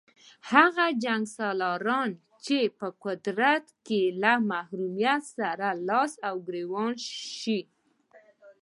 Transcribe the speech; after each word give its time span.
هغه 0.51 0.85
جنګسالاران 1.03 2.11
چې 2.45 2.59
په 2.79 2.87
قدرت 3.05 3.65
کې 3.85 4.01
له 4.21 4.33
محرومیت 4.51 5.21
سره 5.37 5.67
لاس 5.87 6.11
او 6.27 6.35
ګرېوان 6.47 6.93
شي. 7.37 7.59